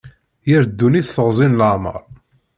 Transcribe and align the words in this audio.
Yir 0.49 0.63
ddunit 0.67 1.13
teɣzi 1.15 1.47
n 1.47 1.57
leɛmer. 1.59 1.99